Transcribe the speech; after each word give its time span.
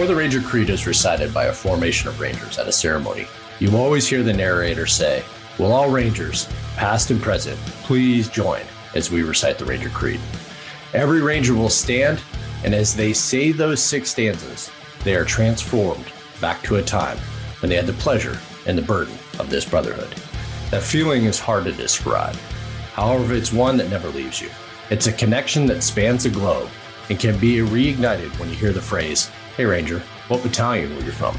Before 0.00 0.14
the 0.14 0.18
Ranger 0.18 0.40
Creed 0.40 0.70
is 0.70 0.86
recited 0.86 1.34
by 1.34 1.44
a 1.44 1.52
formation 1.52 2.08
of 2.08 2.18
Rangers 2.18 2.58
at 2.58 2.66
a 2.66 2.72
ceremony, 2.72 3.26
you 3.58 3.76
always 3.76 4.08
hear 4.08 4.22
the 4.22 4.32
narrator 4.32 4.86
say, 4.86 5.22
Will 5.58 5.72
all 5.72 5.90
Rangers, 5.90 6.48
past 6.76 7.10
and 7.10 7.20
present, 7.20 7.58
please 7.82 8.30
join 8.30 8.62
as 8.94 9.10
we 9.10 9.22
recite 9.22 9.58
the 9.58 9.66
Ranger 9.66 9.90
Creed? 9.90 10.18
Every 10.94 11.20
Ranger 11.20 11.52
will 11.52 11.68
stand, 11.68 12.18
and 12.64 12.74
as 12.74 12.96
they 12.96 13.12
say 13.12 13.52
those 13.52 13.82
six 13.82 14.12
stanzas, 14.12 14.70
they 15.04 15.14
are 15.14 15.24
transformed 15.26 16.10
back 16.40 16.62
to 16.62 16.76
a 16.76 16.82
time 16.82 17.18
when 17.60 17.68
they 17.68 17.76
had 17.76 17.86
the 17.86 17.92
pleasure 17.92 18.38
and 18.66 18.78
the 18.78 18.82
burden 18.82 19.18
of 19.38 19.50
this 19.50 19.66
brotherhood. 19.66 20.14
That 20.70 20.82
feeling 20.82 21.26
is 21.26 21.38
hard 21.38 21.64
to 21.64 21.72
describe. 21.72 22.36
However, 22.94 23.34
it's 23.34 23.52
one 23.52 23.76
that 23.76 23.90
never 23.90 24.08
leaves 24.08 24.40
you. 24.40 24.48
It's 24.88 25.08
a 25.08 25.12
connection 25.12 25.66
that 25.66 25.82
spans 25.82 26.22
the 26.22 26.30
globe 26.30 26.70
and 27.10 27.20
can 27.20 27.38
be 27.38 27.56
reignited 27.56 28.30
when 28.38 28.48
you 28.48 28.56
hear 28.56 28.72
the 28.72 28.80
phrase, 28.80 29.30
Hey 29.56 29.64
Ranger, 29.66 29.98
what 30.28 30.44
battalion 30.44 30.94
were 30.94 31.02
you 31.02 31.10
from? 31.10 31.36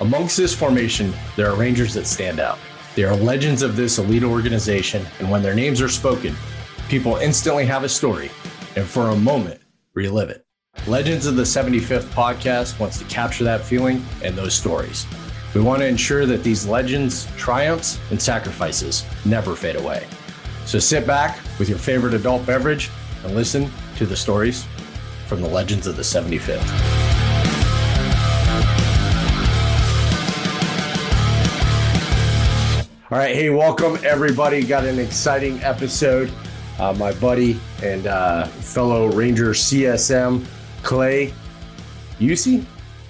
Amongst 0.00 0.36
this 0.36 0.54
formation, 0.54 1.12
there 1.36 1.50
are 1.50 1.56
Rangers 1.56 1.92
that 1.94 2.06
stand 2.06 2.40
out. 2.40 2.58
They 2.96 3.04
are 3.04 3.14
legends 3.14 3.60
of 3.60 3.76
this 3.76 3.98
elite 3.98 4.24
organization, 4.24 5.06
and 5.18 5.30
when 5.30 5.42
their 5.42 5.54
names 5.54 5.82
are 5.82 5.90
spoken, 5.90 6.34
people 6.88 7.16
instantly 7.16 7.66
have 7.66 7.84
a 7.84 7.88
story 7.88 8.30
and 8.76 8.86
for 8.86 9.10
a 9.10 9.16
moment 9.16 9.60
relive 9.92 10.30
it. 10.30 10.46
Legends 10.86 11.26
of 11.26 11.36
the 11.36 11.42
75th 11.42 12.08
podcast 12.14 12.80
wants 12.80 12.98
to 12.98 13.04
capture 13.04 13.44
that 13.44 13.60
feeling 13.60 14.02
and 14.24 14.34
those 14.34 14.54
stories. 14.54 15.06
We 15.54 15.60
want 15.60 15.80
to 15.82 15.86
ensure 15.86 16.24
that 16.24 16.42
these 16.42 16.66
legends, 16.66 17.26
triumphs, 17.36 18.00
and 18.10 18.20
sacrifices 18.20 19.04
never 19.26 19.54
fade 19.54 19.76
away. 19.76 20.06
So 20.64 20.78
sit 20.78 21.06
back 21.06 21.38
with 21.58 21.68
your 21.68 21.78
favorite 21.78 22.14
adult 22.14 22.46
beverage 22.46 22.90
and 23.22 23.34
listen 23.34 23.70
to 23.96 24.06
the 24.06 24.16
stories 24.16 24.66
from 25.26 25.42
the 25.42 25.48
legends 25.48 25.86
of 25.86 25.96
the 25.96 26.02
75th. 26.02 26.87
All 33.10 33.16
right. 33.16 33.34
Hey, 33.34 33.48
welcome 33.48 33.96
everybody. 34.04 34.62
Got 34.62 34.84
an 34.84 34.98
exciting 34.98 35.62
episode. 35.62 36.30
Uh, 36.78 36.92
my 36.92 37.14
buddy 37.14 37.58
and 37.82 38.06
uh, 38.06 38.44
fellow 38.44 39.10
Ranger 39.10 39.52
CSM, 39.52 40.44
Clay 40.82 41.32
Usie, 42.20 42.66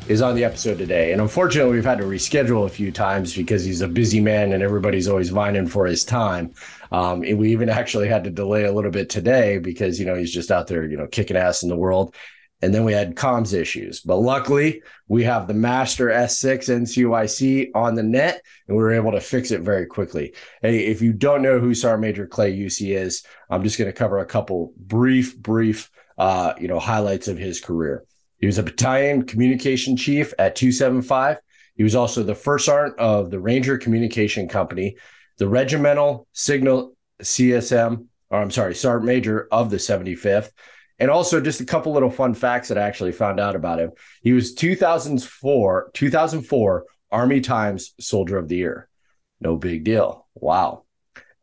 is 0.06 0.22
on 0.22 0.36
the 0.36 0.44
episode 0.44 0.78
today. 0.78 1.10
And 1.10 1.20
unfortunately, 1.20 1.72
we've 1.72 1.84
had 1.84 1.98
to 1.98 2.04
reschedule 2.04 2.64
a 2.64 2.68
few 2.68 2.92
times 2.92 3.34
because 3.34 3.64
he's 3.64 3.80
a 3.80 3.88
busy 3.88 4.20
man 4.20 4.52
and 4.52 4.62
everybody's 4.62 5.08
always 5.08 5.30
vining 5.30 5.66
for 5.66 5.84
his 5.84 6.04
time. 6.04 6.54
Um, 6.92 7.24
and 7.24 7.36
we 7.36 7.50
even 7.50 7.68
actually 7.68 8.06
had 8.06 8.22
to 8.22 8.30
delay 8.30 8.66
a 8.66 8.72
little 8.72 8.92
bit 8.92 9.10
today 9.10 9.58
because, 9.58 9.98
you 9.98 10.06
know, 10.06 10.14
he's 10.14 10.32
just 10.32 10.52
out 10.52 10.68
there, 10.68 10.86
you 10.86 10.96
know, 10.96 11.08
kicking 11.08 11.36
ass 11.36 11.64
in 11.64 11.68
the 11.68 11.76
world 11.76 12.14
and 12.60 12.74
then 12.74 12.84
we 12.84 12.92
had 12.92 13.14
comms 13.14 13.54
issues. 13.54 14.00
But 14.00 14.16
luckily, 14.16 14.82
we 15.06 15.24
have 15.24 15.46
the 15.46 15.54
Master 15.54 16.08
S6 16.08 16.68
NCYC 16.68 17.70
on 17.74 17.94
the 17.94 18.02
net, 18.02 18.42
and 18.66 18.76
we 18.76 18.82
were 18.82 18.92
able 18.92 19.12
to 19.12 19.20
fix 19.20 19.50
it 19.50 19.60
very 19.60 19.86
quickly. 19.86 20.34
Hey, 20.60 20.86
if 20.86 21.00
you 21.00 21.12
don't 21.12 21.42
know 21.42 21.60
who 21.60 21.74
Sergeant 21.74 22.02
Major 22.02 22.26
Clay 22.26 22.56
Usie 22.56 22.96
is, 22.96 23.24
I'm 23.48 23.62
just 23.62 23.78
going 23.78 23.90
to 23.90 23.96
cover 23.96 24.18
a 24.18 24.26
couple 24.26 24.72
brief, 24.76 25.38
brief, 25.38 25.90
uh, 26.16 26.54
you 26.58 26.66
know, 26.66 26.80
highlights 26.80 27.28
of 27.28 27.38
his 27.38 27.60
career. 27.60 28.04
He 28.38 28.46
was 28.46 28.58
a 28.58 28.62
battalion 28.62 29.22
communication 29.22 29.96
chief 29.96 30.32
at 30.38 30.56
275. 30.56 31.38
He 31.76 31.84
was 31.84 31.94
also 31.94 32.24
the 32.24 32.34
first 32.34 32.66
sergeant 32.66 32.98
of 32.98 33.30
the 33.30 33.38
Ranger 33.38 33.78
Communication 33.78 34.48
Company, 34.48 34.96
the 35.38 35.48
regimental 35.48 36.26
signal 36.32 36.96
CSM, 37.22 38.06
or 38.30 38.42
I'm 38.42 38.50
sorry, 38.50 38.74
sergeant 38.74 39.06
major 39.06 39.46
of 39.52 39.70
the 39.70 39.76
75th 39.76 40.50
and 40.98 41.10
also, 41.10 41.40
just 41.40 41.60
a 41.60 41.64
couple 41.64 41.92
little 41.92 42.10
fun 42.10 42.34
facts 42.34 42.68
that 42.68 42.78
I 42.78 42.82
actually 42.82 43.12
found 43.12 43.38
out 43.38 43.54
about 43.54 43.78
him. 43.78 43.92
He 44.22 44.32
was 44.32 44.54
2004 44.54 45.90
2004 45.94 46.84
Army 47.10 47.40
Times 47.40 47.94
Soldier 48.00 48.36
of 48.38 48.48
the 48.48 48.56
Year. 48.56 48.88
No 49.40 49.56
big 49.56 49.84
deal. 49.84 50.26
Wow. 50.34 50.84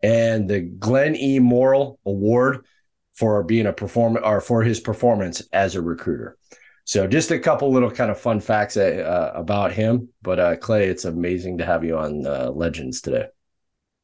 And 0.04 0.50
the 0.50 0.60
Glenn 0.60 1.16
E. 1.16 1.40
Morrell 1.40 2.00
Award 2.06 2.66
for 3.14 3.44
being 3.44 3.66
a 3.66 3.74
performer 3.74 4.20
or 4.20 4.42
for 4.42 4.62
his 4.62 4.80
performance 4.80 5.42
as 5.54 5.76
a 5.76 5.82
recruiter. 5.82 6.38
So 6.84 7.08
just 7.08 7.32
a 7.32 7.40
couple 7.40 7.72
little 7.72 7.90
kind 7.90 8.12
of 8.12 8.20
fun 8.20 8.40
facts 8.42 8.78
uh, 8.78 9.32
about 9.34 9.72
him. 9.72 10.10
But 10.22 10.40
uh, 10.40 10.56
Clay, 10.58 10.88
it's 10.88 11.06
amazing 11.06 11.58
to 11.58 11.66
have 11.66 11.84
you 11.84 11.98
on 11.98 12.28
uh, 12.28 12.52
Legends 12.52 13.02
today. 13.02 13.28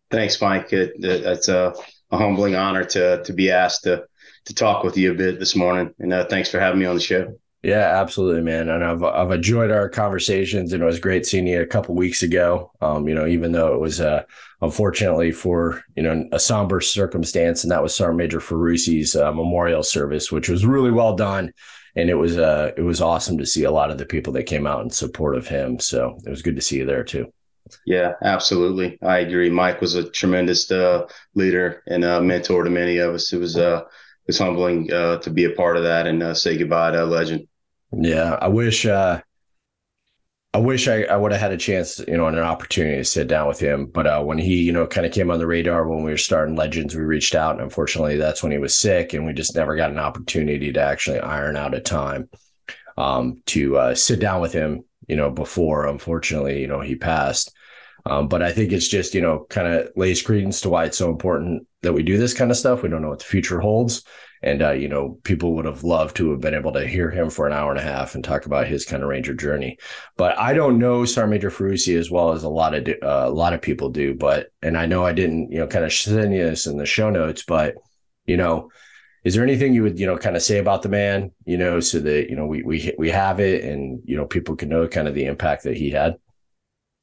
Thanks, 0.09 0.41
Mike. 0.41 0.73
It, 0.73 0.93
it, 0.95 1.23
it's 1.23 1.47
a, 1.47 1.73
a, 2.09 2.17
humbling 2.17 2.55
honor 2.55 2.83
to 2.85 3.23
to 3.23 3.33
be 3.33 3.51
asked 3.51 3.83
to 3.83 4.05
to 4.45 4.53
talk 4.53 4.83
with 4.83 4.97
you 4.97 5.11
a 5.11 5.15
bit 5.15 5.39
this 5.39 5.55
morning. 5.55 5.93
And 5.99 6.13
uh, 6.13 6.25
thanks 6.25 6.49
for 6.49 6.59
having 6.59 6.79
me 6.79 6.85
on 6.85 6.95
the 6.95 7.01
show. 7.01 7.35
Yeah, 7.63 8.01
absolutely, 8.01 8.41
man. 8.41 8.69
And 8.69 8.83
I've 8.83 9.03
I've 9.03 9.31
enjoyed 9.31 9.69
our 9.69 9.87
conversations, 9.87 10.73
and 10.73 10.81
it 10.81 10.85
was 10.85 10.99
great 10.99 11.27
seeing 11.27 11.45
you 11.45 11.61
a 11.61 11.67
couple 11.67 11.93
weeks 11.93 12.23
ago. 12.23 12.71
Um, 12.81 13.07
you 13.07 13.13
know, 13.13 13.27
even 13.27 13.51
though 13.51 13.75
it 13.75 13.79
was 13.79 14.01
uh, 14.01 14.23
unfortunately 14.61 15.31
for 15.31 15.83
you 15.95 16.01
know 16.01 16.27
a 16.31 16.39
somber 16.39 16.81
circumstance, 16.81 17.63
and 17.63 17.71
that 17.71 17.83
was 17.83 17.93
Sergeant 17.95 18.17
Major 18.17 18.39
Ferrucci's 18.39 19.15
uh, 19.15 19.31
memorial 19.31 19.83
service, 19.83 20.31
which 20.31 20.49
was 20.49 20.65
really 20.65 20.89
well 20.89 21.15
done, 21.15 21.53
and 21.95 22.09
it 22.09 22.15
was 22.15 22.37
uh 22.37 22.71
it 22.77 22.81
was 22.81 22.99
awesome 22.99 23.37
to 23.37 23.45
see 23.45 23.63
a 23.63 23.71
lot 23.71 23.91
of 23.91 23.99
the 23.99 24.07
people 24.07 24.33
that 24.33 24.43
came 24.43 24.65
out 24.65 24.81
in 24.81 24.89
support 24.89 25.35
of 25.35 25.47
him. 25.47 25.79
So 25.79 26.17
it 26.25 26.29
was 26.31 26.41
good 26.41 26.55
to 26.55 26.61
see 26.63 26.77
you 26.77 26.85
there 26.85 27.03
too. 27.03 27.31
Yeah, 27.85 28.13
absolutely. 28.23 28.97
I 29.01 29.19
agree. 29.19 29.49
Mike 29.49 29.81
was 29.81 29.95
a 29.95 30.09
tremendous 30.09 30.69
uh, 30.71 31.07
leader 31.35 31.83
and 31.87 32.03
a 32.03 32.21
mentor 32.21 32.63
to 32.63 32.69
many 32.69 32.97
of 32.97 33.13
us. 33.13 33.31
It 33.33 33.37
was 33.37 33.55
uh 33.55 33.83
it's 34.27 34.37
humbling 34.37 34.91
uh, 34.91 35.17
to 35.19 35.29
be 35.29 35.45
a 35.45 35.51
part 35.51 35.77
of 35.77 35.83
that 35.83 36.07
and 36.07 36.21
uh, 36.23 36.33
say 36.33 36.57
goodbye 36.57 36.91
to 36.91 37.03
a 37.03 37.05
legend. 37.05 37.47
Yeah, 37.91 38.37
I 38.41 38.47
wish 38.47 38.85
uh, 38.85 39.21
I 40.53 40.57
wish 40.57 40.89
I, 40.89 41.03
I 41.03 41.15
would 41.15 41.31
have 41.31 41.39
had 41.39 41.53
a 41.53 41.57
chance, 41.57 41.99
you 41.99 42.17
know, 42.17 42.27
and 42.27 42.37
an 42.37 42.43
opportunity 42.43 42.97
to 42.97 43.05
sit 43.05 43.29
down 43.29 43.47
with 43.47 43.59
him. 43.59 43.85
But 43.85 44.05
uh, 44.05 44.21
when 44.21 44.37
he, 44.37 44.61
you 44.63 44.73
know, 44.73 44.85
kind 44.85 45.05
of 45.05 45.13
came 45.13 45.31
on 45.31 45.39
the 45.39 45.47
radar 45.47 45.87
when 45.87 46.03
we 46.03 46.11
were 46.11 46.17
starting 46.17 46.57
Legends, 46.57 46.93
we 46.93 47.03
reached 47.03 47.35
out, 47.35 47.55
and 47.55 47.61
unfortunately, 47.61 48.17
that's 48.17 48.43
when 48.43 48.51
he 48.51 48.57
was 48.57 48.77
sick, 48.77 49.13
and 49.13 49.25
we 49.25 49.31
just 49.31 49.55
never 49.55 49.77
got 49.77 49.91
an 49.91 49.99
opportunity 49.99 50.71
to 50.73 50.81
actually 50.81 51.19
iron 51.19 51.55
out 51.55 51.73
a 51.73 51.79
time 51.79 52.29
um, 52.97 53.41
to 53.45 53.77
uh, 53.77 53.95
sit 53.95 54.19
down 54.19 54.41
with 54.41 54.51
him. 54.51 54.83
You 55.07 55.15
know, 55.15 55.29
before 55.29 55.87
unfortunately, 55.87 56.59
you 56.59 56.67
know, 56.67 56.81
he 56.81 56.95
passed. 56.95 57.53
Um, 58.05 58.27
but 58.27 58.41
I 58.41 58.51
think 58.51 58.71
it's 58.71 58.87
just, 58.87 59.13
you 59.13 59.21
know, 59.21 59.45
kind 59.49 59.67
of 59.67 59.89
lays 59.95 60.21
credence 60.21 60.61
to 60.61 60.69
why 60.69 60.85
it's 60.85 60.97
so 60.97 61.09
important 61.09 61.67
that 61.81 61.93
we 61.93 62.03
do 62.03 62.17
this 62.17 62.33
kind 62.33 62.51
of 62.51 62.57
stuff. 62.57 62.81
We 62.81 62.89
don't 62.89 63.01
know 63.01 63.09
what 63.09 63.19
the 63.19 63.25
future 63.25 63.59
holds. 63.59 64.03
And, 64.43 64.63
uh, 64.63 64.71
you 64.71 64.87
know, 64.87 65.19
people 65.23 65.53
would 65.53 65.65
have 65.65 65.83
loved 65.83 66.15
to 66.15 66.31
have 66.31 66.41
been 66.41 66.55
able 66.55 66.73
to 66.73 66.87
hear 66.87 67.11
him 67.11 67.29
for 67.29 67.45
an 67.45 67.53
hour 67.53 67.69
and 67.69 67.79
a 67.79 67.83
half 67.83 68.15
and 68.15 68.23
talk 68.23 68.47
about 68.47 68.65
his 68.65 68.85
kind 68.85 69.03
of 69.03 69.09
Ranger 69.09 69.35
journey. 69.35 69.77
But 70.17 70.37
I 70.39 70.53
don't 70.53 70.79
know 70.79 71.01
Major 71.01 71.51
Ferrucci 71.51 71.95
as 71.95 72.09
well 72.09 72.31
as 72.31 72.43
a 72.43 72.49
lot 72.49 72.73
of, 72.73 72.87
uh, 72.87 73.27
a 73.27 73.29
lot 73.29 73.53
of 73.53 73.61
people 73.61 73.91
do. 73.91 74.15
But, 74.15 74.47
and 74.63 74.75
I 74.75 74.87
know 74.87 75.05
I 75.05 75.13
didn't, 75.13 75.51
you 75.51 75.59
know, 75.59 75.67
kind 75.67 75.85
of 75.85 75.93
send 75.93 76.33
you 76.33 76.43
this 76.43 76.65
in 76.65 76.77
the 76.77 76.87
show 76.87 77.11
notes, 77.11 77.43
but, 77.47 77.75
you 78.25 78.35
know, 78.35 78.71
is 79.23 79.35
there 79.35 79.43
anything 79.43 79.75
you 79.75 79.83
would, 79.83 79.99
you 79.99 80.07
know, 80.07 80.17
kind 80.17 80.35
of 80.35 80.41
say 80.41 80.57
about 80.57 80.81
the 80.81 80.89
man, 80.89 81.31
you 81.45 81.57
know, 81.57 81.79
so 81.79 81.99
that, 81.99 82.27
you 82.27 82.35
know, 82.35 82.47
we, 82.47 82.63
we, 82.63 82.91
we 82.97 83.11
have 83.11 83.39
it 83.39 83.63
and, 83.63 84.01
you 84.05 84.17
know, 84.17 84.25
people 84.25 84.55
can 84.55 84.69
know 84.69 84.87
kind 84.87 85.07
of 85.07 85.13
the 85.13 85.25
impact 85.25 85.65
that 85.65 85.77
he 85.77 85.91
had? 85.91 86.15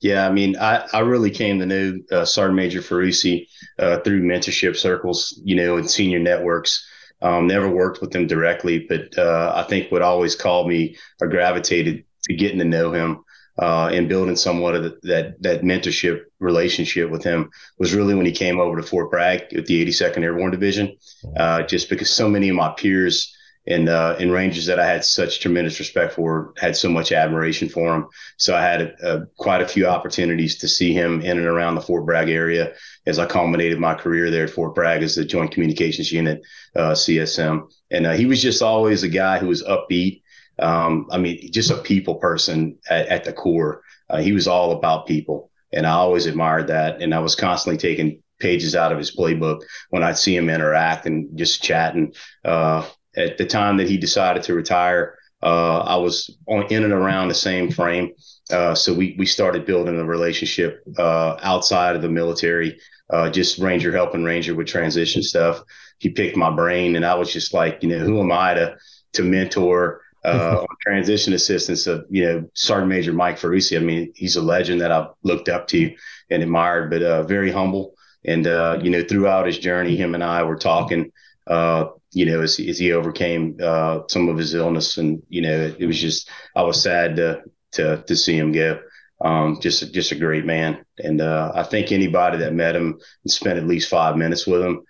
Yeah, 0.00 0.28
I 0.28 0.32
mean, 0.32 0.56
I, 0.56 0.86
I 0.92 1.00
really 1.00 1.30
came 1.30 1.58
to 1.58 1.66
know 1.66 1.98
uh, 2.12 2.24
Sergeant 2.24 2.56
Major 2.56 2.80
Ferrucci 2.80 3.48
uh, 3.78 3.98
through 4.00 4.22
mentorship 4.22 4.76
circles, 4.76 5.40
you 5.44 5.56
know, 5.56 5.76
and 5.76 5.90
senior 5.90 6.20
networks. 6.20 6.86
Um, 7.20 7.48
never 7.48 7.68
worked 7.68 8.00
with 8.00 8.14
him 8.14 8.28
directly, 8.28 8.86
but 8.88 9.18
uh, 9.18 9.52
I 9.56 9.64
think 9.64 9.90
what 9.90 10.02
always 10.02 10.36
called 10.36 10.68
me 10.68 10.96
or 11.20 11.26
gravitated 11.26 12.04
to 12.24 12.34
getting 12.34 12.60
to 12.60 12.64
know 12.64 12.92
him 12.92 13.24
uh, 13.60 13.90
and 13.92 14.08
building 14.08 14.36
somewhat 14.36 14.76
of 14.76 14.84
the, 14.84 14.98
that 15.02 15.42
that 15.42 15.62
mentorship 15.62 16.20
relationship 16.38 17.10
with 17.10 17.24
him 17.24 17.50
was 17.78 17.92
really 17.92 18.14
when 18.14 18.26
he 18.26 18.30
came 18.30 18.60
over 18.60 18.76
to 18.76 18.84
Fort 18.84 19.10
Bragg 19.10 19.46
with 19.52 19.66
the 19.66 19.84
82nd 19.84 20.22
Airborne 20.22 20.52
Division. 20.52 20.96
Uh, 21.36 21.62
just 21.62 21.90
because 21.90 22.08
so 22.08 22.28
many 22.28 22.48
of 22.48 22.54
my 22.54 22.68
peers 22.68 23.34
and 23.68 23.88
uh, 23.88 24.16
and 24.18 24.32
Rangers 24.32 24.66
that 24.66 24.80
I 24.80 24.86
had 24.86 25.04
such 25.04 25.40
tremendous 25.40 25.78
respect 25.78 26.14
for, 26.14 26.54
had 26.56 26.74
so 26.74 26.88
much 26.88 27.12
admiration 27.12 27.68
for 27.68 27.94
him. 27.94 28.06
So 28.38 28.56
I 28.56 28.62
had 28.62 28.80
a, 28.80 29.14
a, 29.14 29.26
quite 29.36 29.60
a 29.60 29.68
few 29.68 29.86
opportunities 29.86 30.56
to 30.58 30.68
see 30.68 30.94
him 30.94 31.20
in 31.20 31.36
and 31.36 31.46
around 31.46 31.74
the 31.74 31.82
Fort 31.82 32.06
Bragg 32.06 32.30
area 32.30 32.72
as 33.06 33.18
I 33.18 33.26
culminated 33.26 33.78
my 33.78 33.94
career 33.94 34.30
there 34.30 34.44
at 34.44 34.50
Fort 34.50 34.74
Bragg 34.74 35.02
as 35.02 35.14
the 35.14 35.24
Joint 35.24 35.52
Communications 35.52 36.10
Unit 36.10 36.40
uh, 36.74 36.92
CSM. 36.92 37.70
And 37.90 38.06
uh, 38.06 38.12
he 38.14 38.24
was 38.24 38.40
just 38.40 38.62
always 38.62 39.02
a 39.02 39.08
guy 39.08 39.38
who 39.38 39.48
was 39.48 39.62
upbeat. 39.62 40.22
Um, 40.58 41.06
I 41.10 41.18
mean, 41.18 41.52
just 41.52 41.70
a 41.70 41.76
people 41.76 42.16
person 42.16 42.78
at, 42.88 43.06
at 43.08 43.24
the 43.24 43.34
core. 43.34 43.82
Uh, 44.08 44.18
he 44.18 44.32
was 44.32 44.48
all 44.48 44.72
about 44.72 45.06
people, 45.06 45.50
and 45.74 45.86
I 45.86 45.90
always 45.90 46.24
admired 46.24 46.68
that. 46.68 47.02
And 47.02 47.14
I 47.14 47.18
was 47.18 47.36
constantly 47.36 47.76
taking 47.76 48.22
pages 48.40 48.74
out 48.74 48.92
of 48.92 48.98
his 48.98 49.14
playbook 49.14 49.60
when 49.90 50.02
I'd 50.02 50.16
see 50.16 50.34
him 50.34 50.48
interact 50.48 51.06
and 51.06 51.36
just 51.36 51.62
chatting. 51.62 52.14
Uh, 52.44 52.86
at 53.18 53.38
the 53.38 53.46
time 53.46 53.76
that 53.78 53.88
he 53.88 53.96
decided 53.96 54.42
to 54.44 54.54
retire, 54.54 55.18
uh, 55.42 55.78
I 55.80 55.96
was 55.96 56.36
on, 56.46 56.64
in 56.70 56.84
and 56.84 56.92
around 56.92 57.28
the 57.28 57.34
same 57.34 57.70
frame. 57.70 58.12
Uh, 58.50 58.74
so 58.74 58.94
we 58.94 59.14
we 59.18 59.26
started 59.26 59.66
building 59.66 59.98
a 59.98 60.04
relationship 60.04 60.82
uh, 60.98 61.36
outside 61.42 61.96
of 61.96 62.02
the 62.02 62.08
military, 62.08 62.78
uh, 63.10 63.30
just 63.30 63.58
Ranger 63.58 63.92
helping 63.92 64.24
Ranger 64.24 64.54
with 64.54 64.66
transition 64.66 65.22
stuff. 65.22 65.62
He 65.98 66.10
picked 66.10 66.36
my 66.36 66.50
brain, 66.50 66.96
and 66.96 67.04
I 67.04 67.14
was 67.14 67.32
just 67.32 67.52
like, 67.52 67.82
you 67.82 67.88
know, 67.88 67.98
who 67.98 68.20
am 68.20 68.32
I 68.32 68.54
to 68.54 68.76
to 69.14 69.22
mentor 69.22 70.00
uh, 70.24 70.58
on 70.68 70.76
transition 70.80 71.32
assistance 71.32 71.86
of 71.86 72.06
you 72.10 72.24
know 72.24 72.50
Sergeant 72.54 72.88
Major 72.88 73.12
Mike 73.12 73.38
Ferrucci. 73.38 73.76
I 73.76 73.80
mean, 73.80 74.12
he's 74.14 74.36
a 74.36 74.42
legend 74.42 74.80
that 74.80 74.92
I've 74.92 75.08
looked 75.22 75.48
up 75.48 75.68
to 75.68 75.94
and 76.30 76.42
admired, 76.42 76.90
but 76.90 77.02
uh, 77.02 77.22
very 77.24 77.50
humble. 77.50 77.94
And 78.24 78.46
uh, 78.46 78.78
you 78.82 78.90
know, 78.90 79.02
throughout 79.04 79.46
his 79.46 79.58
journey, 79.58 79.96
him 79.96 80.14
and 80.14 80.24
I 80.24 80.42
were 80.42 80.56
talking. 80.56 81.12
Uh, 81.48 81.90
you 82.12 82.26
know, 82.26 82.40
as, 82.40 82.58
as 82.60 82.78
he 82.78 82.92
overcame 82.92 83.56
uh, 83.62 84.00
some 84.08 84.28
of 84.28 84.36
his 84.36 84.54
illness, 84.54 84.98
and 84.98 85.22
you 85.28 85.42
know, 85.42 85.60
it, 85.60 85.76
it, 85.80 85.86
was 85.86 86.00
just 86.00 86.30
I 86.54 86.62
was 86.62 86.82
sad 86.82 87.16
to 87.16 87.42
to 87.72 88.02
to 88.06 88.16
see 88.16 88.36
him 88.36 88.52
go. 88.52 88.80
Um, 89.20 89.58
just 89.60 89.92
just 89.92 90.12
a 90.12 90.16
great 90.16 90.44
man, 90.44 90.84
and 90.98 91.20
uh, 91.20 91.52
I 91.54 91.64
think 91.64 91.90
anybody 91.90 92.38
that 92.38 92.54
met 92.54 92.76
him 92.76 93.00
and 93.24 93.30
spent 93.30 93.58
at 93.58 93.66
least 93.66 93.90
five 93.90 94.16
minutes 94.16 94.46
with 94.46 94.62
him 94.62 94.84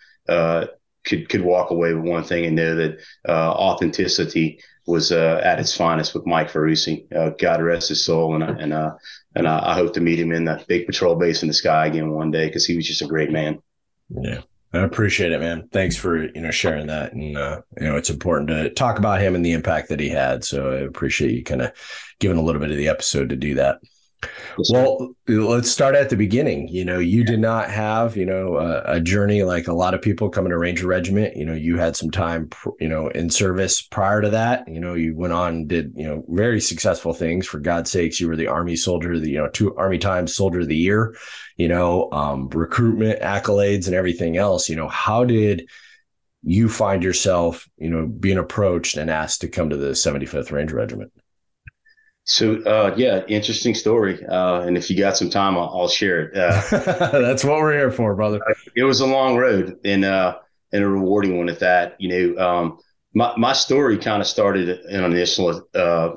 could 1.05 1.29
could 1.29 1.43
walk 1.43 1.71
away 1.71 1.95
with 1.95 2.05
one 2.05 2.25
thing 2.25 2.45
and 2.45 2.57
know 2.57 2.75
that 2.75 2.99
authenticity 3.29 4.61
was 4.89 5.13
uh, 5.13 5.41
at 5.45 5.61
its 5.61 5.77
finest 5.77 6.15
with 6.15 6.27
Mike 6.27 6.51
Ferrucci. 6.51 7.15
Uh, 7.15 7.31
God 7.39 7.61
rest 7.61 7.91
his 7.91 8.05
soul, 8.05 8.35
and 8.35 8.43
and 8.43 8.73
uh, 8.73 8.95
and 9.37 9.47
I 9.47 9.75
hope 9.75 9.93
to 9.95 10.01
meet 10.01 10.19
him 10.19 10.33
in 10.33 10.45
the 10.45 10.65
big 10.67 10.87
patrol 10.87 11.15
base 11.15 11.43
in 11.43 11.49
the 11.49 11.55
sky 11.55 11.87
again 11.87 12.11
one 12.11 12.31
day 12.31 12.47
because 12.47 12.65
he 12.65 12.75
was 12.75 12.87
just 12.87 13.03
a 13.03 13.07
great 13.07 13.31
man. 13.31 13.61
Yeah. 14.09 14.41
I 14.73 14.81
appreciate 14.81 15.33
it, 15.33 15.41
man. 15.41 15.69
Thanks 15.73 15.97
for 15.97 16.25
you 16.25 16.41
know 16.41 16.51
sharing 16.51 16.89
that, 16.89 17.15
and 17.15 17.37
uh, 17.39 17.63
you 17.81 17.87
know 17.87 17.97
it's 17.97 18.11
important 18.11 18.49
to 18.49 18.71
talk 18.71 18.99
about 18.99 19.21
him 19.21 19.35
and 19.35 19.45
the 19.45 19.53
impact 19.53 19.89
that 19.89 20.01
he 20.01 20.11
had. 20.11 20.45
So 20.45 20.71
I 20.71 20.77
appreciate 20.81 21.33
you 21.33 21.43
kind 21.43 21.63
of 21.63 21.73
giving 22.21 22.37
a 22.37 22.43
little 22.43 22.61
bit 22.61 22.71
of 22.71 22.77
the 22.77 22.89
episode 22.89 23.31
to 23.31 23.37
do 23.37 23.55
that. 23.55 23.79
Well, 24.71 25.15
let's 25.29 25.71
start 25.71 25.95
at 25.95 26.11
the 26.11 26.17
beginning. 26.17 26.69
You 26.69 26.85
know, 26.85 26.99
you 26.99 27.25
did 27.25 27.39
not 27.39 27.71
have, 27.71 28.17
you 28.17 28.27
know, 28.27 28.57
a, 28.57 28.95
a, 28.95 29.01
journey 29.01 29.45
like 29.45 29.69
a 29.69 29.73
lot 29.73 29.95
of 29.95 30.03
people 30.03 30.29
coming 30.29 30.51
to 30.51 30.59
Ranger 30.59 30.89
Regiment. 30.89 31.37
You 31.37 31.45
know, 31.45 31.55
you 31.55 31.79
had 31.79 31.97
some 31.97 32.11
time, 32.11 32.51
you 32.81 32.89
know, 32.89 33.09
in 33.09 33.31
service 33.31 33.81
prior 33.81 34.21
to 34.21 34.31
that. 34.31 34.67
You 34.67 34.81
know, 34.81 34.95
you 34.95 35.15
went 35.15 35.33
on 35.33 35.69
did, 35.69 35.93
you 35.95 36.05
know, 36.05 36.25
very 36.29 36.61
successful 36.61 37.15
things. 37.15 37.47
For 37.47 37.61
God's 37.61 37.91
sakes, 37.91 38.21
you 38.21 38.29
were 38.29 38.37
the 38.37 38.49
Army 38.49 38.75
Soldier, 38.75 39.19
the, 39.19 39.31
you 39.31 39.39
know, 39.39 39.49
two 39.49 39.77
Army 39.77 39.99
Times 39.99 40.35
Soldier 40.35 40.61
of 40.61 40.69
the 40.69 40.77
Year, 40.77 41.15
you 41.57 41.69
know, 41.69 42.11
um, 42.11 42.49
recruitment 42.49 43.21
accolades 43.21 43.87
and 43.87 43.95
everything 43.95 44.37
else. 44.37 44.69
You 44.69 44.77
know, 44.77 44.89
how 44.89 45.25
did 45.25 45.69
you 46.43 46.69
find 46.69 47.05
yourself, 47.05 47.69
you 47.79 47.91
know, 47.91 48.07
being 48.07 48.39
approached 48.39 48.97
and 48.97 49.11
asked 49.11 49.43
to 49.43 49.49
come 49.49 49.71
to 49.71 49.77
the 49.77 49.91
75th 49.91 50.51
Ranger 50.51 50.77
Regiment? 50.77 51.13
So 52.29 52.57
uh, 52.65 52.95
yeah, 52.95 53.23
interesting 53.27 53.75
story. 53.75 54.25
Uh, 54.25 54.61
and 54.61 54.77
if 54.77 54.91
you 54.91 54.99
got 54.99 55.17
some 55.17 55.31
time, 55.31 55.57
I'll, 55.57 55.73
I'll 55.75 55.89
share 55.89 56.25
it. 56.25 56.37
Uh, 56.37 56.61
That's 57.19 57.43
what 57.43 57.59
we're 57.59 57.73
here 57.73 57.91
for, 57.91 58.15
brother. 58.15 58.41
It 58.77 58.85
was 58.85 59.01
a 59.01 59.07
long 59.07 59.39
road 59.39 59.79
and 59.85 60.05
uh, 60.05 60.37
and 60.71 60.85
a 60.85 60.89
rewarding 60.89 61.39
one 61.39 61.49
at 61.49 61.61
that. 61.61 61.97
You 61.99 62.35
know, 62.35 62.47
um, 62.47 62.79
my 63.15 63.35
my 63.39 63.55
story 63.55 63.97
kind 63.97 64.21
of 64.21 64.29
started 64.29 64.69
in 64.69 65.05
initial, 65.05 65.67
uh, 65.75 66.17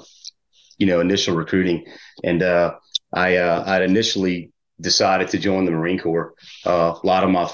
you 0.78 0.86
know, 0.86 1.00
initial 1.00 1.34
recruiting, 1.34 1.86
and 2.26 2.44
uh, 2.44 2.76
I 3.14 3.38
I 3.38 3.82
initially 3.82 4.52
decided 4.82 5.30
to 5.30 5.38
join 5.38 5.64
the 5.64 5.72
Marine 5.72 6.00
Corps. 6.00 6.34
a 6.66 6.94
lot 7.04 7.24
of 7.24 7.30
my 7.30 7.50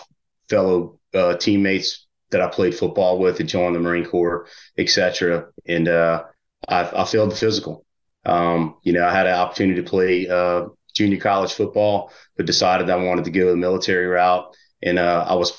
fellow 0.49 0.99
teammates 1.39 2.07
that 2.31 2.41
I 2.41 2.47
played 2.47 2.73
football 2.73 3.19
with 3.19 3.37
had 3.37 3.49
joined 3.49 3.75
the 3.75 3.79
Marine 3.79 4.05
Corps, 4.05 4.47
etc. 4.79 5.45
And 5.67 5.87
I, 5.87 6.23
I 6.67 7.05
failed 7.05 7.29
the 7.29 7.35
physical. 7.35 7.85
Um, 8.27 8.75
you 8.83 8.93
know, 8.93 9.05
I 9.05 9.13
had 9.13 9.25
an 9.25 9.33
opportunity 9.33 9.81
to 9.81 9.89
play 9.89 10.27
uh, 10.27 10.67
junior 10.93 11.19
college 11.19 11.53
football, 11.53 12.11
but 12.35 12.45
decided 12.45 12.89
I 12.89 12.97
wanted 12.97 13.25
to 13.25 13.31
go 13.31 13.49
the 13.49 13.55
military 13.55 14.05
route. 14.05 14.53
And 14.83 14.99
uh, 14.99 15.25
I 15.27 15.33
was 15.35 15.57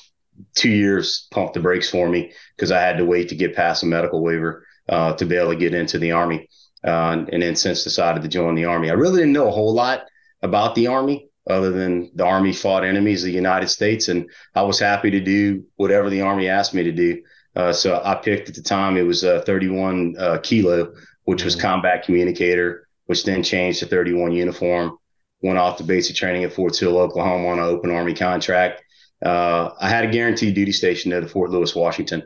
two 0.54 0.70
years 0.70 1.26
pumped 1.30 1.54
the 1.54 1.60
brakes 1.60 1.90
for 1.90 2.08
me 2.08 2.32
because 2.54 2.70
I 2.70 2.80
had 2.80 2.98
to 2.98 3.06
wait 3.06 3.30
to 3.30 3.36
get 3.36 3.56
past 3.56 3.82
a 3.82 3.86
medical 3.86 4.22
waiver 4.22 4.66
uh, 4.88 5.14
to 5.14 5.24
be 5.24 5.36
able 5.36 5.50
to 5.50 5.56
get 5.56 5.74
into 5.74 5.98
the 5.98 6.12
Army. 6.12 6.48
Uh, 6.84 7.24
and 7.32 7.42
then 7.42 7.56
since 7.56 7.82
decided 7.82 8.22
to 8.22 8.28
join 8.28 8.54
the 8.54 8.66
Army. 8.66 8.90
I 8.90 8.94
really 8.94 9.18
didn't 9.18 9.32
know 9.32 9.48
a 9.48 9.52
whole 9.52 9.74
lot 9.74 10.04
about 10.42 10.76
the 10.76 10.86
Army 10.86 11.28
other 11.48 11.70
than 11.70 12.10
the 12.14 12.24
Army 12.24 12.52
fought 12.52 12.84
enemies 12.84 13.22
of 13.24 13.28
the 13.28 13.32
United 13.32 13.68
States. 13.68 14.08
And 14.08 14.30
I 14.54 14.62
was 14.62 14.78
happy 14.78 15.10
to 15.10 15.20
do 15.20 15.64
whatever 15.76 16.10
the 16.10 16.20
Army 16.20 16.48
asked 16.48 16.74
me 16.74 16.84
to 16.84 16.92
do. 16.92 17.22
Uh, 17.56 17.72
so 17.72 18.00
I 18.04 18.14
picked 18.14 18.48
at 18.48 18.54
the 18.54 18.62
time, 18.62 18.96
it 18.96 19.02
was 19.02 19.24
uh, 19.24 19.42
31 19.44 20.14
uh, 20.18 20.38
kilo 20.42 20.92
which 21.28 21.44
was 21.44 21.54
combat 21.54 22.04
communicator, 22.04 22.88
which 23.04 23.22
then 23.22 23.42
changed 23.42 23.80
to 23.80 23.86
31 23.86 24.32
uniform. 24.32 24.96
Went 25.42 25.58
off 25.58 25.76
to 25.76 25.84
basic 25.84 26.16
training 26.16 26.44
at 26.44 26.54
Fort 26.54 26.74
Sill, 26.74 26.96
Oklahoma 26.96 27.48
on 27.48 27.58
an 27.58 27.66
open 27.66 27.90
Army 27.90 28.14
contract. 28.14 28.82
Uh, 29.22 29.68
I 29.78 29.90
had 29.90 30.06
a 30.06 30.10
guaranteed 30.10 30.54
duty 30.54 30.72
station 30.72 31.12
at 31.12 31.28
Fort 31.28 31.50
Lewis, 31.50 31.74
Washington. 31.74 32.22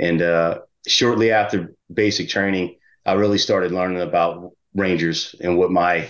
And 0.00 0.20
uh, 0.20 0.62
shortly 0.84 1.30
after 1.30 1.76
basic 1.94 2.28
training, 2.28 2.74
I 3.06 3.12
really 3.12 3.38
started 3.38 3.70
learning 3.70 4.00
about 4.00 4.50
Rangers 4.74 5.36
and 5.40 5.56
what 5.56 5.70
my 5.70 6.08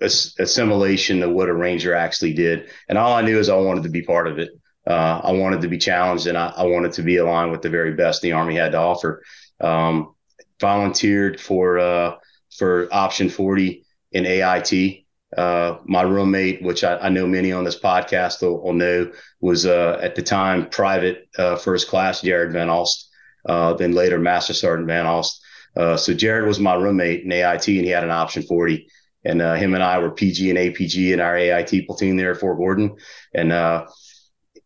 assimilation 0.00 1.22
of 1.22 1.30
what 1.32 1.50
a 1.50 1.54
Ranger 1.54 1.94
actually 1.94 2.32
did. 2.32 2.70
And 2.88 2.96
all 2.96 3.12
I 3.12 3.20
knew 3.20 3.38
is 3.38 3.50
I 3.50 3.56
wanted 3.56 3.82
to 3.82 3.90
be 3.90 4.00
part 4.00 4.28
of 4.28 4.38
it. 4.38 4.48
Uh, 4.86 5.20
I 5.22 5.32
wanted 5.32 5.60
to 5.60 5.68
be 5.68 5.76
challenged 5.76 6.26
and 6.26 6.38
I, 6.38 6.54
I, 6.56 6.64
wanted 6.64 6.94
to 6.94 7.02
be 7.02 7.18
aligned 7.18 7.52
with 7.52 7.60
the 7.60 7.68
very 7.68 7.92
best 7.92 8.22
the 8.22 8.32
Army 8.32 8.56
had 8.56 8.72
to 8.72 8.78
offer. 8.78 9.22
Um, 9.60 10.14
volunteered 10.60 11.40
for 11.40 11.78
uh, 11.78 12.16
for 12.56 12.88
option 12.92 13.28
40 13.28 13.84
in 14.12 14.26
AIT. 14.26 15.04
Uh, 15.36 15.78
my 15.84 16.02
roommate, 16.02 16.60
which 16.62 16.82
I, 16.82 16.96
I, 16.98 17.08
know 17.08 17.24
many 17.24 17.52
on 17.52 17.62
this 17.62 17.78
podcast 17.78 18.42
will, 18.42 18.60
will 18.60 18.72
know, 18.72 19.12
was 19.40 19.64
uh, 19.64 19.96
at 20.02 20.16
the 20.16 20.22
time 20.22 20.68
private 20.68 21.28
uh, 21.38 21.54
first 21.54 21.86
class 21.86 22.20
Jared 22.20 22.52
Van 22.52 22.66
Alst, 22.66 23.04
uh, 23.48 23.74
then 23.74 23.92
later 23.92 24.18
Master 24.18 24.52
Sergeant 24.52 24.88
Van 24.88 25.06
Alst. 25.06 25.40
Uh, 25.76 25.96
so 25.96 26.12
Jared 26.12 26.48
was 26.48 26.58
my 26.58 26.74
roommate 26.74 27.22
in 27.22 27.30
AIT, 27.30 27.68
and 27.68 27.84
he 27.84 27.90
had 27.90 28.02
an 28.02 28.10
option 28.10 28.42
40. 28.42 28.88
And 29.24 29.40
him 29.40 29.74
and 29.74 29.82
I 29.82 29.98
were 29.98 30.10
PG 30.10 30.48
and 30.48 30.58
APG 30.58 31.12
in 31.12 31.20
our 31.20 31.36
AIT 31.36 31.86
platoon 31.86 32.16
there 32.16 32.32
at 32.32 32.40
Fort 32.40 32.56
Gordon. 32.56 32.96
And 33.34 33.52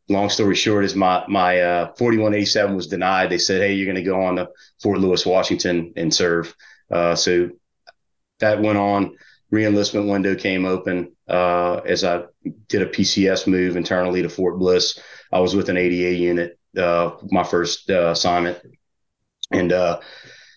long 0.08 0.28
story 0.28 0.54
short 0.54 0.84
is 0.84 0.94
my 0.94 1.24
my 1.28 1.60
uh, 1.60 1.94
4187 1.96 2.76
was 2.76 2.86
denied. 2.86 3.30
They 3.30 3.38
said, 3.38 3.62
"Hey, 3.62 3.74
you're 3.74 3.86
going 3.86 4.02
to 4.02 4.10
go 4.10 4.22
on 4.22 4.36
to 4.36 4.48
Fort 4.82 4.98
Lewis, 4.98 5.26
Washington, 5.26 5.92
and 5.96 6.14
serve." 6.14 6.54
Uh, 6.90 7.14
so 7.14 7.50
that 8.40 8.60
went 8.60 8.78
on. 8.78 9.16
Reenlistment 9.52 10.10
window 10.10 10.34
came 10.34 10.64
open 10.64 11.12
uh, 11.28 11.76
as 11.86 12.02
I 12.02 12.24
did 12.68 12.82
a 12.82 12.86
PCS 12.86 13.46
move 13.46 13.76
internally 13.76 14.22
to 14.22 14.28
Fort 14.28 14.58
Bliss. 14.58 14.98
I 15.32 15.40
was 15.40 15.54
with 15.54 15.68
an 15.68 15.76
ADA 15.76 16.16
unit, 16.16 16.58
uh, 16.76 17.12
my 17.30 17.44
first 17.44 17.88
uh, 17.88 18.10
assignment, 18.10 18.58
and 19.52 19.72
uh, 19.72 20.00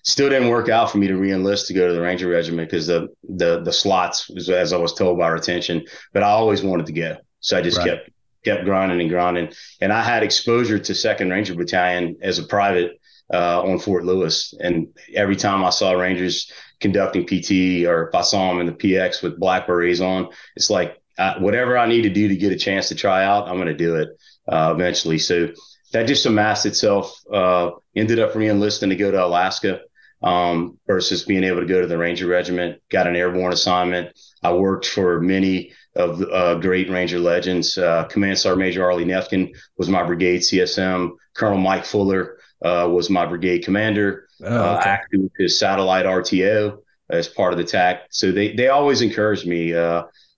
still 0.03 0.29
didn't 0.29 0.49
work 0.49 0.69
out 0.69 0.91
for 0.91 0.97
me 0.97 1.07
to 1.07 1.13
reenlist 1.13 1.67
to 1.67 1.73
go 1.73 1.87
to 1.87 1.93
the 1.93 2.01
Ranger 2.01 2.27
Regiment 2.27 2.69
because 2.69 2.87
the 2.87 3.09
the 3.23 3.61
the 3.61 3.73
slots, 3.73 4.29
as 4.49 4.73
I 4.73 4.77
was 4.77 4.93
told 4.93 5.19
by 5.19 5.29
retention, 5.29 5.85
but 6.11 6.23
I 6.23 6.29
always 6.29 6.63
wanted 6.63 6.87
to 6.87 6.93
go, 6.93 7.17
so 7.39 7.57
I 7.57 7.61
just 7.61 7.77
right. 7.77 7.89
kept 7.89 8.09
kept 8.47 8.65
grinding 8.65 9.01
and 9.01 9.09
grinding. 9.09 9.51
And 9.81 9.91
I 9.91 10.01
had 10.01 10.23
exposure 10.23 10.79
to 10.79 10.95
Second 10.95 11.31
Ranger 11.31 11.55
Battalion 11.55 12.17
as 12.21 12.39
a 12.39 12.43
private 12.43 12.99
uh, 13.33 13.61
on 13.61 13.79
Fort 13.79 14.05
Lewis. 14.05 14.53
And 14.59 14.87
every 15.13 15.35
time 15.35 15.63
I 15.63 15.69
saw 15.69 15.91
Rangers 15.91 16.51
conducting 16.79 17.25
PT 17.25 17.85
or 17.85 18.07
if 18.07 18.15
I 18.15 18.21
saw 18.21 18.49
them 18.49 18.61
in 18.61 18.67
the 18.67 18.73
PX 18.73 19.21
with 19.21 19.39
black 19.39 19.67
berets 19.67 19.99
on, 19.99 20.29
it's 20.55 20.69
like 20.69 20.97
uh, 21.17 21.39
whatever 21.39 21.77
I 21.77 21.87
need 21.87 22.03
to 22.03 22.09
do 22.09 22.27
to 22.27 22.37
get 22.37 22.53
a 22.53 22.57
chance 22.57 22.87
to 22.89 22.95
try 22.95 23.23
out, 23.23 23.47
I'm 23.47 23.55
going 23.55 23.67
to 23.67 23.73
do 23.73 23.95
it 23.95 24.09
uh, 24.47 24.73
eventually. 24.73 25.17
So 25.17 25.49
that 25.91 26.07
just 26.07 26.25
amassed 26.25 26.65
itself. 26.65 27.21
Uh, 27.31 27.71
ended 27.95 28.19
up 28.19 28.33
reenlisting 28.33 28.89
to 28.89 28.95
go 28.95 29.11
to 29.11 29.25
Alaska 29.25 29.81
um, 30.21 30.77
versus 30.87 31.23
being 31.23 31.43
able 31.43 31.61
to 31.61 31.67
go 31.67 31.81
to 31.81 31.87
the 31.87 31.97
Ranger 31.97 32.27
Regiment. 32.27 32.81
Got 32.89 33.07
an 33.07 33.15
airborne 33.15 33.53
assignment. 33.53 34.17
I 34.43 34.53
worked 34.53 34.85
for 34.85 35.19
many 35.19 35.73
of 35.97 36.21
uh, 36.21 36.55
great 36.55 36.89
Ranger 36.89 37.19
legends. 37.19 37.77
Uh, 37.77 38.05
Command 38.05 38.37
Sergeant 38.37 38.59
Major 38.59 38.85
Arlie 38.85 39.05
Nefkin 39.05 39.55
was 39.77 39.89
my 39.89 40.03
brigade 40.03 40.39
CSM. 40.39 41.11
Colonel 41.33 41.57
Mike 41.57 41.85
Fuller 41.85 42.37
uh, 42.61 42.87
was 42.89 43.09
my 43.09 43.25
brigade 43.25 43.63
commander. 43.63 44.27
Oh, 44.41 44.45
uh, 44.45 44.77
okay. 44.77 44.89
acted 44.89 45.23
with 45.23 45.31
his 45.37 45.59
satellite 45.59 46.05
RTO 46.05 46.79
as 47.09 47.27
part 47.27 47.53
of 47.53 47.57
the 47.57 47.65
TAC. 47.65 48.03
So 48.11 48.31
they 48.31 48.53
they 48.53 48.69
always 48.69 49.01
encouraged 49.01 49.47
me. 49.47 49.73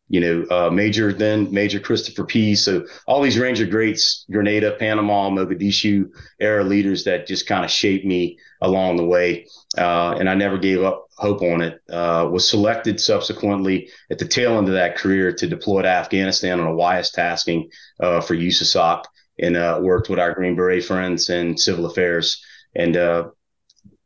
Uh, 0.09 0.15
you 0.15 0.19
know, 0.19 0.45
uh, 0.49 0.69
Major 0.69 1.13
then 1.13 1.51
Major 1.51 1.79
Christopher 1.79 2.25
P. 2.25 2.55
So 2.55 2.85
all 3.07 3.21
these 3.21 3.37
Ranger 3.37 3.65
greats, 3.65 4.25
Grenada, 4.31 4.75
Panama, 4.79 5.29
Mogadishu 5.29 6.09
era 6.39 6.63
leaders 6.63 7.03
that 7.03 7.27
just 7.27 7.47
kind 7.47 7.63
of 7.63 7.71
shaped 7.71 8.05
me 8.05 8.37
along 8.61 8.97
the 8.97 9.05
way. 9.05 9.45
and 9.77 10.29
I 10.29 10.35
never 10.35 10.57
gave 10.57 10.83
up 10.83 11.09
hope 11.19 11.41
on 11.41 11.61
it. 11.61 11.81
Uh, 11.89 12.27
was 12.31 12.49
selected 12.49 12.99
subsequently 12.99 13.89
at 14.09 14.19
the 14.19 14.27
tail 14.27 14.57
end 14.57 14.67
of 14.67 14.73
that 14.73 14.97
career 14.97 15.33
to 15.33 15.47
deploy 15.47 15.81
to 15.81 15.87
Afghanistan 15.87 16.59
on 16.59 16.67
a 16.67 16.75
WIAS 16.75 17.11
tasking 17.11 17.69
uh, 17.99 18.21
for 18.21 18.35
USASOC 18.35 19.03
and 19.39 19.55
uh, 19.55 19.79
worked 19.81 20.09
with 20.09 20.19
our 20.19 20.33
Green 20.33 20.55
Beret 20.55 20.83
friends 20.83 21.29
in 21.29 21.57
civil 21.57 21.85
affairs. 21.85 22.43
And 22.75 22.95
uh, 22.95 23.29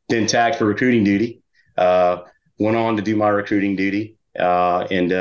then 0.09 0.27
tagged 0.27 0.57
for 0.57 0.65
recruiting 0.65 1.03
duty. 1.03 1.41
Uh, 1.77 2.23
went 2.59 2.77
on 2.77 2.95
to 2.97 3.01
do 3.01 3.15
my 3.15 3.29
recruiting 3.29 3.75
duty. 3.75 4.17
Uh, 4.37 4.87
and 4.89 5.11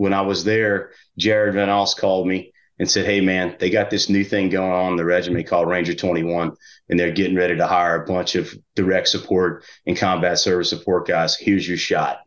when 0.00 0.14
I 0.14 0.22
was 0.22 0.44
there, 0.44 0.92
Jared 1.18 1.52
Van 1.52 1.68
Alst 1.68 1.98
called 1.98 2.26
me 2.26 2.54
and 2.78 2.90
said, 2.90 3.04
Hey, 3.04 3.20
man, 3.20 3.54
they 3.60 3.68
got 3.68 3.90
this 3.90 4.08
new 4.08 4.24
thing 4.24 4.48
going 4.48 4.72
on 4.72 4.92
in 4.92 4.96
the 4.96 5.04
regiment 5.04 5.46
called 5.46 5.68
Ranger 5.68 5.92
21, 5.92 6.52
and 6.88 6.98
they're 6.98 7.12
getting 7.12 7.36
ready 7.36 7.54
to 7.54 7.66
hire 7.66 8.02
a 8.02 8.06
bunch 8.06 8.34
of 8.34 8.50
direct 8.74 9.08
support 9.08 9.62
and 9.86 9.98
combat 9.98 10.38
service 10.38 10.70
support 10.70 11.06
guys. 11.06 11.36
Here's 11.36 11.68
your 11.68 11.76
shot. 11.76 12.20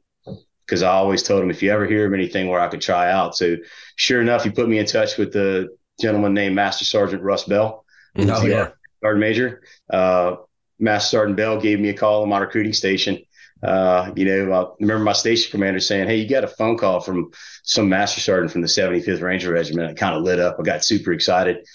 Because 0.67 0.83
I 0.83 0.91
always 0.91 1.23
told 1.23 1.41
him 1.41 1.49
if 1.49 1.63
you 1.63 1.71
ever 1.71 1.87
hear 1.87 2.05
of 2.05 2.13
anything 2.13 2.47
where 2.47 2.59
I 2.59 2.67
could 2.67 2.79
try 2.79 3.11
out. 3.11 3.35
So, 3.35 3.57
sure 3.95 4.21
enough, 4.21 4.43
he 4.43 4.51
put 4.51 4.69
me 4.69 4.77
in 4.77 4.85
touch 4.85 5.17
with 5.17 5.33
the 5.33 5.75
gentleman 5.99 6.35
named 6.35 6.53
Master 6.53 6.85
Sergeant 6.85 7.23
Russ 7.23 7.45
Bell. 7.45 7.85
Oh, 8.15 8.45
yeah. 8.45 8.69
Sergeant 9.01 9.19
Major. 9.19 9.63
Uh, 9.89 10.35
Master 10.77 11.17
Sergeant 11.17 11.37
Bell 11.37 11.59
gave 11.59 11.79
me 11.79 11.89
a 11.89 11.95
call 11.95 12.21
on 12.21 12.29
my 12.29 12.37
recruiting 12.37 12.73
station 12.73 13.17
uh, 13.63 14.11
you 14.15 14.25
know, 14.25 14.51
I 14.51 14.65
remember 14.81 15.03
my 15.03 15.13
station 15.13 15.51
commander 15.51 15.79
saying, 15.79 16.07
Hey, 16.07 16.17
you 16.17 16.27
got 16.27 16.43
a 16.43 16.47
phone 16.47 16.77
call 16.77 16.99
from 16.99 17.31
some 17.63 17.89
master 17.89 18.19
sergeant 18.19 18.51
from 18.51 18.61
the 18.61 18.67
75th 18.67 19.21
Ranger 19.21 19.51
Regiment. 19.51 19.91
It 19.91 19.97
kind 19.97 20.15
of 20.15 20.23
lit 20.23 20.39
up. 20.39 20.57
I 20.59 20.63
got 20.63 20.83
super 20.83 21.13
excited. 21.13 21.65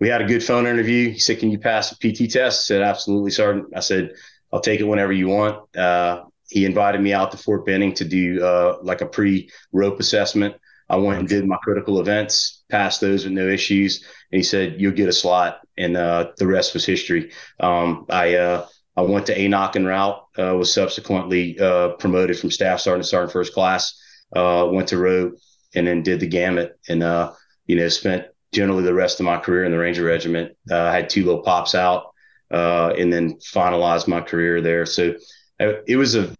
We 0.00 0.08
had 0.08 0.22
a 0.22 0.26
good 0.26 0.44
phone 0.44 0.66
interview. 0.66 1.10
He 1.10 1.18
said, 1.18 1.38
Can 1.38 1.50
you 1.50 1.58
pass 1.58 1.92
a 1.92 1.96
PT 1.96 2.30
test? 2.30 2.62
I 2.62 2.64
said, 2.64 2.82
Absolutely, 2.82 3.30
Sergeant. 3.30 3.68
I 3.74 3.80
said, 3.80 4.12
I'll 4.52 4.60
take 4.60 4.80
it 4.80 4.84
whenever 4.84 5.12
you 5.12 5.28
want. 5.28 5.76
Uh, 5.76 6.24
he 6.48 6.64
invited 6.64 7.00
me 7.00 7.12
out 7.12 7.30
to 7.30 7.36
Fort 7.36 7.64
Benning 7.64 7.94
to 7.94 8.04
do 8.04 8.44
uh, 8.44 8.78
like 8.82 9.00
a 9.00 9.06
pre 9.06 9.50
rope 9.72 10.00
assessment. 10.00 10.56
I 10.88 10.96
went 10.96 11.20
and 11.20 11.28
did 11.28 11.46
my 11.46 11.56
critical 11.62 12.00
events, 12.00 12.64
passed 12.68 13.00
those 13.00 13.24
with 13.24 13.32
no 13.32 13.46
issues. 13.48 14.04
And 14.32 14.38
he 14.38 14.42
said, 14.42 14.80
You'll 14.80 14.92
get 14.92 15.08
a 15.08 15.12
slot. 15.12 15.60
And 15.78 15.96
uh, 15.96 16.32
the 16.36 16.46
rest 16.46 16.74
was 16.74 16.84
history. 16.84 17.30
Um, 17.60 18.06
I, 18.10 18.34
uh, 18.34 18.66
I 18.96 19.02
went 19.02 19.26
to 19.26 19.38
ANOC 19.38 19.76
and 19.76 19.86
route, 19.86 20.26
uh, 20.40 20.54
was 20.54 20.72
subsequently 20.72 21.58
uh, 21.58 21.90
promoted 21.90 22.38
from 22.38 22.50
staff 22.50 22.80
sergeant 22.80 23.04
to 23.04 23.08
sergeant 23.08 23.32
first 23.32 23.52
class, 23.52 24.00
uh, 24.34 24.68
went 24.70 24.88
to 24.88 24.98
road, 24.98 25.34
and 25.74 25.86
then 25.86 26.02
did 26.02 26.20
the 26.20 26.26
gamut. 26.26 26.78
And, 26.88 27.02
uh, 27.02 27.32
you 27.66 27.76
know, 27.76 27.88
spent 27.88 28.26
generally 28.52 28.82
the 28.82 28.94
rest 28.94 29.20
of 29.20 29.26
my 29.26 29.38
career 29.38 29.64
in 29.64 29.72
the 29.72 29.78
Ranger 29.78 30.04
Regiment. 30.04 30.56
Uh, 30.70 30.80
I 30.80 30.92
had 30.92 31.10
two 31.10 31.24
little 31.24 31.42
pops 31.42 31.74
out 31.74 32.12
uh, 32.50 32.92
and 32.98 33.12
then 33.12 33.34
finalized 33.38 34.08
my 34.08 34.20
career 34.20 34.60
there. 34.60 34.86
So 34.86 35.14
it 35.60 35.96
was 35.96 36.14
a, 36.14 36.34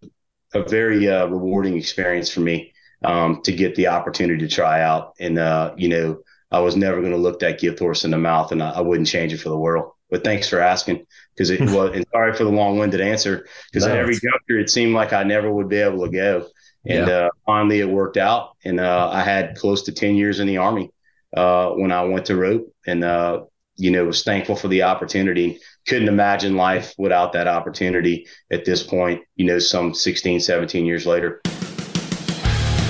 a 0.55 0.63
very 0.63 1.07
rewarding 1.07 1.77
experience 1.77 2.31
for 2.31 2.41
me 2.41 2.73
um, 3.05 3.43
to 3.43 3.53
get 3.53 3.75
the 3.75 3.89
opportunity 3.89 4.47
to 4.47 4.53
try 4.53 4.81
out. 4.81 5.13
And, 5.21 5.37
you 5.79 5.89
know, 5.89 6.23
I 6.51 6.59
was 6.61 6.75
never 6.75 7.01
going 7.01 7.13
to 7.13 7.19
look 7.19 7.41
that 7.41 7.61
gift 7.61 7.79
horse 7.79 8.05
in 8.05 8.11
the 8.11 8.19
mouth, 8.19 8.51
and 8.51 8.63
I, 8.63 8.71
I 8.71 8.81
wouldn't 8.81 9.07
change 9.07 9.33
it 9.33 9.39
for 9.39 9.51
the 9.51 9.59
world 9.59 9.93
but 10.11 10.25
thanks 10.25 10.49
for 10.49 10.61
asking 10.61 11.07
because 11.35 11.51
it 11.51 11.61
was 11.61 11.95
and 11.95 12.05
sorry 12.13 12.35
for 12.35 12.45
the 12.45 12.51
long-winded 12.51 13.01
answer 13.01 13.47
because 13.71 13.87
no, 13.87 13.95
every 13.95 14.15
juncture 14.15 14.59
it 14.59 14.71
seemed 14.71 14.95
like 14.95 15.13
I 15.13 15.23
never 15.23 15.51
would 15.51 15.69
be 15.69 15.79
able 15.79 16.05
to 16.05 16.11
go. 16.11 16.49
And 16.87 17.09
yeah. 17.09 17.15
uh, 17.15 17.29
finally 17.47 17.81
it 17.81 17.89
worked 17.89 18.17
out 18.17 18.57
and 18.65 18.81
uh, 18.81 19.11
I 19.13 19.23
had 19.23 19.57
close 19.57 19.83
to 19.85 19.93
10 19.93 20.15
years 20.15 20.41
in 20.41 20.47
the 20.47 20.57
army 20.57 20.91
uh, 21.37 21.71
when 21.71 21.93
I 21.93 22.05
went 22.05 22.27
to 22.27 22.37
rope 22.37 22.75
and 22.87 23.05
uh, 23.05 23.45
you 23.77 23.91
know 23.91 24.05
was 24.05 24.23
thankful 24.23 24.57
for 24.57 24.69
the 24.69 24.83
opportunity. 24.83 25.61
Couldn't 25.87 26.09
imagine 26.09 26.57
life 26.57 26.95
without 26.99 27.33
that 27.33 27.49
opportunity 27.49 28.27
at 28.51 28.65
this 28.65 28.83
point 28.83 29.23
you 29.37 29.47
know 29.47 29.59
some 29.59 29.95
16 29.95 30.41
17 30.41 30.85
years 30.85 31.07
later. 31.07 31.41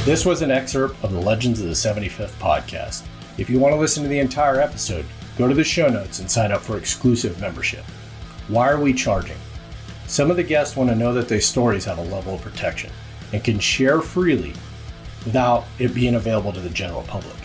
This 0.05 0.25
was 0.25 0.41
an 0.41 0.51
excerpt 0.51 0.97
of 1.05 1.13
the 1.13 1.21
legends 1.21 1.61
of 1.61 1.67
the 1.67 1.73
75th 1.73 2.33
podcast. 2.41 3.05
If 3.39 3.51
you 3.51 3.59
want 3.59 3.75
to 3.75 3.79
listen 3.79 4.03
to 4.03 4.09
the 4.09 4.19
entire 4.19 4.61
episode 4.61 5.05
Go 5.41 5.49
to 5.49 5.55
the 5.55 5.65
show 5.65 5.89
notes 5.89 6.19
and 6.19 6.31
sign 6.31 6.53
up 6.53 6.61
for 6.61 6.77
exclusive 6.77 7.41
membership. 7.41 7.83
Why 8.49 8.69
are 8.69 8.79
we 8.79 8.93
charging? 8.93 9.39
Some 10.07 10.31
of 10.31 10.37
the 10.37 10.43
guests 10.43 10.77
want 10.77 10.91
to 10.91 10.95
know 10.95 11.15
that 11.15 11.29
their 11.29 11.41
stories 11.41 11.87
have 11.87 11.97
a 11.97 12.03
level 12.03 12.35
of 12.35 12.43
protection 12.43 12.91
and 13.33 13.43
can 13.43 13.59
share 13.59 14.03
freely 14.03 14.53
without 15.25 15.65
it 15.79 15.95
being 15.95 16.17
available 16.17 16.53
to 16.53 16.61
the 16.61 16.69
general 16.69 17.05
public. 17.05 17.39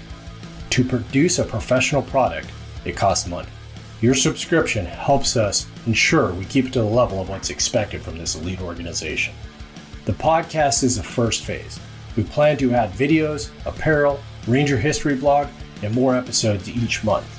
To 0.72 0.84
produce 0.84 1.40
a 1.40 1.46
professional 1.46 2.02
product, 2.02 2.52
it 2.84 2.98
costs 2.98 3.30
money. 3.30 3.48
Your 4.02 4.14
subscription 4.14 4.86
helps 4.86 5.38
us 5.38 5.66
ensure 5.88 6.34
we 6.34 6.44
keep 6.44 6.66
it 6.66 6.74
to 6.74 6.80
the 6.80 6.86
level 6.86 7.22
of 7.22 7.30
what's 7.30 7.50
expected 7.50 8.02
from 8.02 8.18
this 8.18 8.36
elite 8.36 8.60
organization. 8.60 9.34
The 10.04 10.12
podcast 10.12 10.84
is 10.84 10.98
the 10.98 11.04
first 11.04 11.46
phase. 11.46 11.80
We 12.18 12.24
plan 12.25 12.58
to 12.58 12.74
add 12.74 12.92
videos, 12.92 13.52
apparel, 13.66 14.20
Ranger 14.48 14.78
history 14.78 15.16
blog, 15.16 15.48
and 15.82 15.96
more 15.96 16.14
episodes 16.14 16.68
each 16.68 17.02
month. 17.02 17.35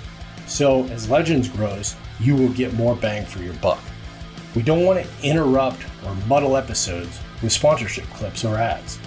So, 0.46 0.84
as 0.86 1.10
Legends 1.10 1.48
grows, 1.48 1.96
you 2.20 2.34
will 2.36 2.50
get 2.50 2.72
more 2.74 2.94
bang 2.94 3.26
for 3.26 3.40
your 3.40 3.54
buck. 3.54 3.80
We 4.54 4.62
don't 4.62 4.84
want 4.84 5.04
to 5.04 5.26
interrupt 5.26 5.84
or 6.04 6.14
muddle 6.26 6.56
episodes 6.56 7.20
with 7.42 7.52
sponsorship 7.52 8.04
clips 8.14 8.44
or 8.44 8.56
ads. 8.56 8.98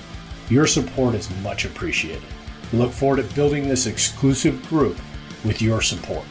Your 0.50 0.68
support 0.68 1.16
is 1.16 1.30
much 1.42 1.66
appreciated. 1.66 2.24
We 2.72 2.80
look 2.80 2.92
forward 2.92 3.18
to 3.18 3.36
building 3.36 3.68
this 3.68 3.88
exclusive 3.88 4.62
group 4.68 5.00
with 5.44 5.62
your 5.62 5.82
support. 5.82 6.26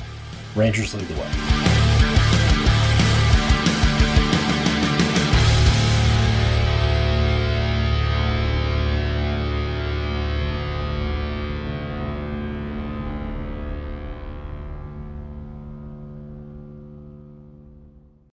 Rangers 0.54 0.94
lead 0.94 1.08
the 1.08 1.14
way. 1.14 1.67